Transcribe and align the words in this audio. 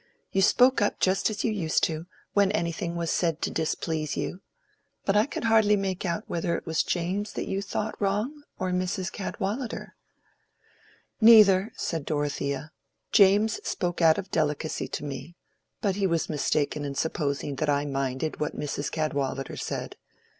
You 0.31 0.41
spoke 0.41 0.81
up 0.81 0.99
just 0.99 1.29
as 1.29 1.43
you 1.43 1.51
used 1.51 1.83
to 1.83 1.91
do, 1.91 2.05
when 2.33 2.51
anything 2.53 2.95
was 2.95 3.11
said 3.11 3.39
to 3.43 3.51
displease 3.51 4.17
you. 4.17 4.41
But 5.05 5.15
I 5.15 5.27
could 5.27 5.43
hardly 5.43 5.75
make 5.75 6.07
out 6.07 6.23
whether 6.25 6.55
it 6.57 6.65
was 6.65 6.81
James 6.81 7.33
that 7.33 7.47
you 7.47 7.61
thought 7.61 8.01
wrong, 8.01 8.41
or 8.57 8.71
Mrs. 8.71 9.11
Cadwallader." 9.11 9.93
"Neither," 11.21 11.71
said 11.75 12.03
Dorothea. 12.05 12.71
"James 13.11 13.59
spoke 13.63 14.01
out 14.01 14.17
of 14.17 14.31
delicacy 14.31 14.87
to 14.87 15.03
me, 15.03 15.35
but 15.81 15.97
he 15.97 16.07
was 16.07 16.29
mistaken 16.29 16.83
in 16.83 16.95
supposing 16.95 17.57
that 17.57 17.69
I 17.69 17.85
minded 17.85 18.39
what 18.39 18.57
Mrs. 18.59 18.89
Cadwallader 18.91 19.55
said. 19.55 19.97